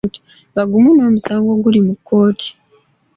Bagumu 0.55 0.89
n'omusango 0.93 1.49
oguli 1.55 1.79
mu 1.87 1.93
kkooti. 1.97 2.49